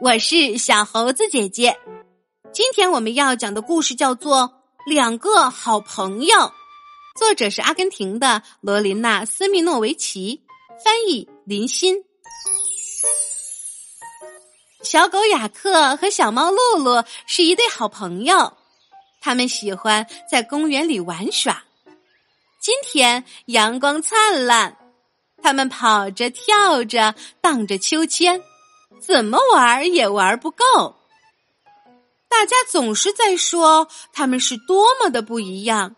[0.00, 1.78] 我是小猴子姐姐。
[2.52, 4.40] 今天我们要讲的故事叫做
[4.86, 6.36] 《两个好朋友》，
[7.18, 10.42] 作者是阿根廷的罗琳娜·斯密诺维奇，
[10.84, 12.04] 翻译林欣。
[14.82, 18.52] 小狗雅克和小猫露露是一对好朋友，
[19.22, 21.64] 他们喜欢在公园里玩耍。
[22.60, 24.76] 今天阳光灿烂，
[25.42, 28.42] 他们跑着、跳着、荡着秋千，
[29.00, 30.96] 怎么玩也玩不够。
[32.28, 35.94] 大家总是在说他们是多么的不一样，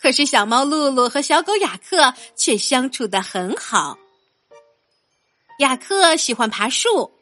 [0.00, 3.98] 可是小猫露露和小狗雅克却相处的很好。
[5.58, 7.12] 雅克喜欢爬树。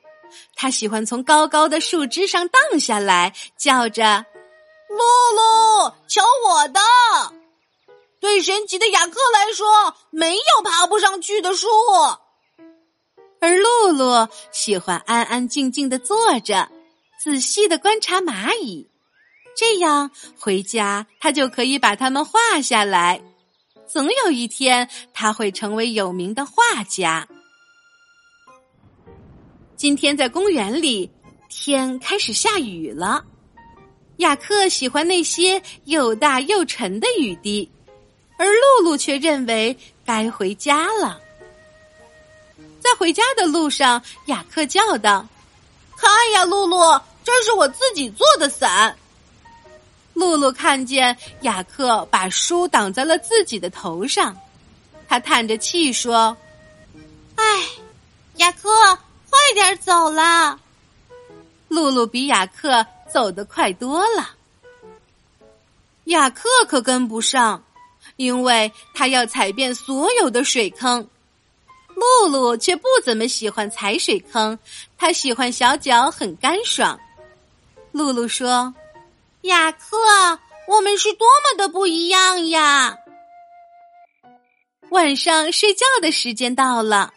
[0.56, 4.26] 他喜欢从高高的树枝上荡下来，叫着
[4.90, 4.98] ：“露
[5.36, 6.80] 露，瞧我的！”
[8.20, 11.68] 对神奇的雅克来说，没有爬不上去的树。
[13.46, 16.68] 而露露喜欢安安静静的坐着，
[17.22, 18.88] 仔细的观察蚂蚁，
[19.56, 23.22] 这样回家他就可以把它们画下来。
[23.86, 27.28] 总有一天，他会成为有名的画家。
[29.76, 31.08] 今天在公园里，
[31.48, 33.24] 天开始下雨了。
[34.16, 37.70] 雅克喜欢那些又大又沉的雨滴，
[38.40, 41.20] 而露露却认为该回家了。
[42.86, 45.26] 在回家的路上，雅克叫道
[45.98, 46.78] ：“看呀，露露，
[47.24, 48.96] 这是我自己做的伞。”
[50.14, 54.36] 露露看见雅克把书挡在了自己的头上，
[55.08, 56.36] 他叹着气说
[57.34, 57.44] ：“唉，
[58.36, 58.70] 雅克。”
[59.28, 60.58] 快点走啦！
[61.68, 64.30] 露露比雅克走得快多了。
[66.04, 67.62] 雅克可跟不上，
[68.16, 71.06] 因为他要踩遍所有的水坑。
[71.96, 74.56] 露露却不怎么喜欢踩水坑，
[74.96, 76.98] 她喜欢小脚很干爽。
[77.90, 78.72] 露露说
[79.42, 79.96] ：“雅克，
[80.68, 82.96] 我们是多么的不一样呀！”
[84.90, 87.12] 晚上睡觉的时间到了。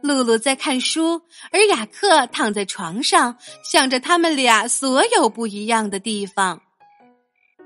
[0.00, 6.60] 露露在看书，而雅克躺在床上，想着他们俩所有不一样的地方。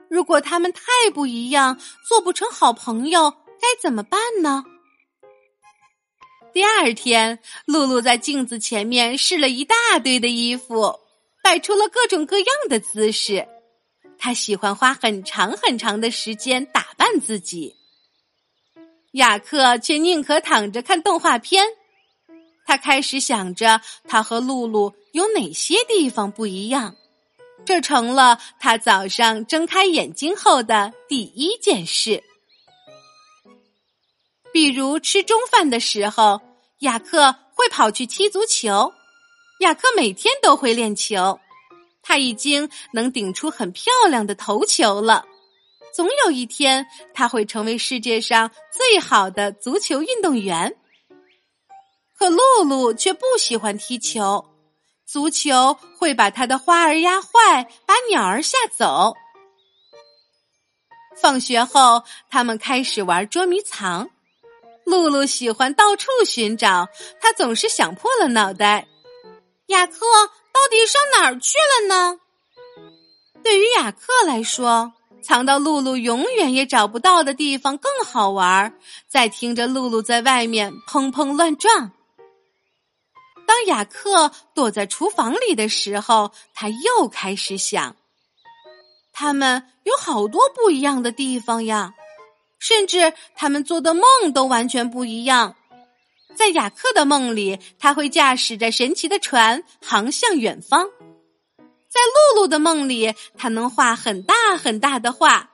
[0.08, 0.80] 如果他们太
[1.12, 1.78] 不一样，
[2.08, 3.30] 做不成好朋友，
[3.60, 4.64] 该怎么办呢？
[6.52, 10.98] 第二天，露露在镜子前面试了一大堆的衣服，
[11.42, 13.46] 摆出了各种各样的姿势。
[14.18, 17.76] 她喜欢花很长很长的时间打扮自己。
[19.12, 21.64] 雅克却宁可躺着看动画片。
[22.66, 26.96] 他开始想着他和露露有哪些地方不一样，
[27.64, 32.22] 这成了他早上睁开眼睛后的第一件事。
[34.52, 36.40] 比如吃中饭的时候，
[36.80, 38.92] 雅克会跑去踢足球。
[39.60, 41.40] 雅克每天都会练球，
[42.02, 45.26] 他已经能顶出很漂亮的头球了。
[45.92, 50.76] 总有一天，他会成为世界上最好的足球运动员。
[52.16, 54.44] 可露露却不喜欢踢球，
[55.04, 59.14] 足球会把他的花儿压坏，把鸟儿吓走。
[61.16, 64.10] 放学后，他们开始玩捉迷藏。
[64.88, 66.88] 露露喜欢到处寻找，
[67.20, 68.88] 她总是想破了脑袋。
[69.66, 70.00] 雅克
[70.52, 72.20] 到底上哪儿去了呢？
[73.44, 78.72] 对于雅克来说，藏到露露永远也找不到的地方更好玩儿。
[79.06, 81.92] 在听着露露在外面砰砰乱撞。
[83.46, 87.96] 当雅克躲在厨房里的时候，他又开始想：
[89.12, 91.94] 他们有好多不一样的地方呀，
[92.58, 95.54] 甚至他们做的梦都完全不一样。
[96.36, 100.86] 在雅克的梦里，他会驾驶着神奇的船航向远方；
[101.88, 102.00] 在
[102.34, 105.50] 露露的梦里，他能画很大很大的画，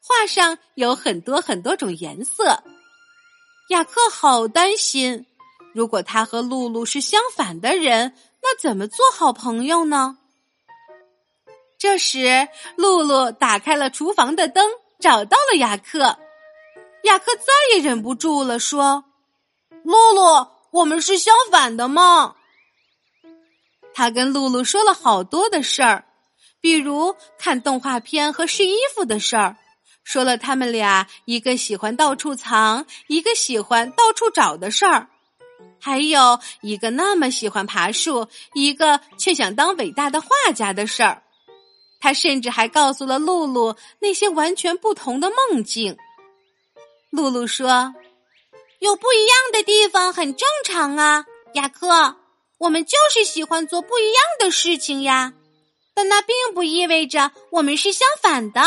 [0.00, 2.62] 画上有很多很多种颜色。
[3.70, 5.26] 雅克好担心。
[5.74, 10.18] 如果他和露露是相反的人，那怎么做好朋友呢？
[11.78, 16.18] 这时，露露打开了厨房的灯，找到了雅克。
[17.08, 19.04] 雅克再也忍不住了，说
[19.82, 22.36] ：“露露，我们是相反的吗？”
[23.94, 26.04] 他跟露露说了好多的事儿，
[26.60, 29.56] 比如看动画片和试衣服的事儿，
[30.04, 35.08] 说了他们俩一个喜欢到处藏，一个喜欢到处找的事儿。
[35.80, 41.22] 还有一个那么喜欢爬树，一个却想当伟大的画家的事儿。
[42.00, 45.96] 他甚至还告诉了露露那些完全不同的梦境。
[47.10, 47.94] 露露说
[48.80, 51.24] ：“有不一样的地方很正常啊，
[51.54, 52.16] 雅克。
[52.58, 55.32] 我们就是喜欢做不一样的事情呀。
[55.94, 58.60] 但那并不意味着我们是相反的。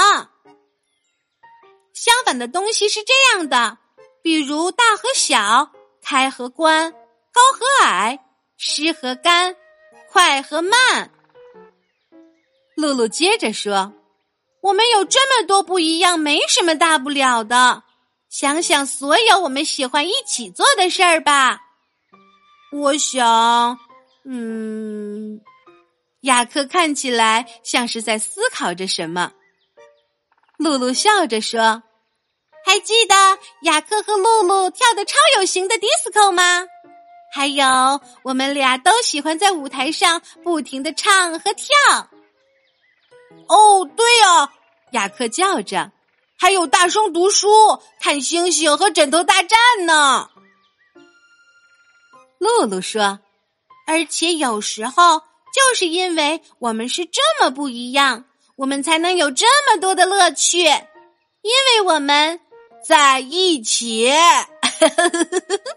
[1.93, 3.77] 相反的东西是这样的，
[4.21, 5.71] 比如大和小，
[6.01, 8.19] 开和关，高和矮，
[8.57, 9.55] 湿和干，
[10.09, 11.11] 快和慢。
[12.75, 13.93] 露露接着说
[14.63, 17.83] ：“我们有这么多不一样，没什么大不了的。
[18.31, 21.59] 想想所有我们喜欢一起做的事儿吧。”
[22.71, 23.77] 我想，
[24.23, 25.41] 嗯，
[26.21, 29.33] 雅克看起来像是在思考着什么。
[30.57, 31.83] 露露笑着说
[32.65, 33.15] ：“还记得
[33.63, 36.65] 雅克和露露跳的超有型的迪斯科吗？
[37.33, 37.65] 还有，
[38.23, 41.75] 我们俩都喜欢在舞台上不停的唱和跳。”
[43.49, 44.53] 哦，对呀，
[44.91, 45.91] 雅克叫着，
[46.41, 47.47] 还有大声读书、
[47.99, 50.31] 看星星和枕头大战呢。
[52.39, 53.19] 露露说
[53.85, 62.39] ：“而且有时候，就是因为我们是这么不一样，我们才能有这么多的乐趣，因为我们
[62.83, 64.11] 在一起。”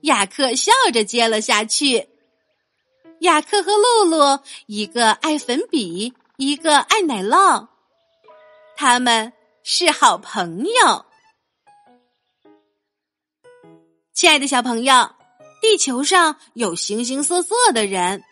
[0.00, 2.08] 雅克笑着接了下去。
[3.20, 7.68] 雅克和露露，一个爱粉笔，一个爱奶酪，
[8.74, 9.34] 他们
[9.70, 11.04] 是好朋友。
[14.14, 14.94] 亲爱的小朋友。
[15.60, 18.22] 地球上有形形色色的人，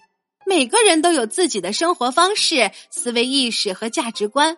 [0.46, 4.56] 每个人都有自己的生活方式、思维意识和价值观。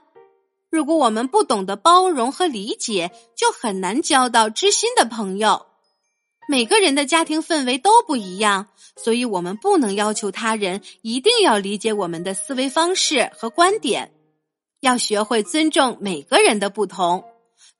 [0.70, 5.66] 如果我们不懂得包容和理解，就很难交到知心的朋友。
[6.48, 14.12] 每个人的家庭氛围都不一样，所以我们不能要求他人一定要理解我们的思维方式和观点。
[14.80, 17.24] 要学会尊重每个人的不同，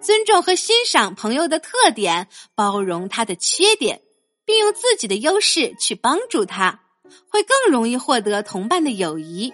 [0.03, 4.03] 尊重和欣赏朋友的特点，包容他的缺点。
[4.49, 6.81] 并用自己的优势去帮助他，
[7.29, 9.53] 会更容易获得同伴的友谊。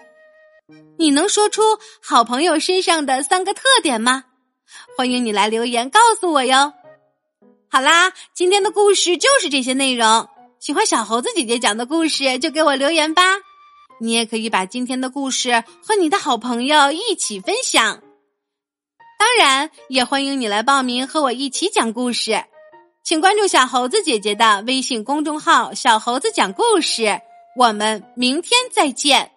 [0.96, 1.62] 你能说出
[2.00, 4.22] 好朋友身上的三个特点吗？
[4.96, 6.72] 欢迎你来留言告诉我哟。
[7.68, 10.28] 好啦，今天的故事就是这些内容。
[10.60, 13.22] 喜欢小猴子姐姐讲的故事，就给我留言吧。
[14.04, 18.02] 你也可以把今天的故事和你的好朋友一起分享。
[19.18, 22.44] 当然，也欢迎你来报名和我一起讲故事。
[23.02, 27.20] 请关注小猴子姐姐的微信公众号“小猴子讲故事”，
[27.56, 29.33] 我们明天再见。